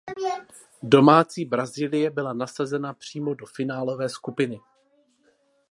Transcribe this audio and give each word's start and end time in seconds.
Domácí 0.83 1.45
Brazílie 1.45 2.09
byla 2.11 2.33
nasazena 2.33 2.93
přímo 2.93 3.33
do 3.33 3.45
finálové 3.45 4.09
skupiny. 4.09 4.59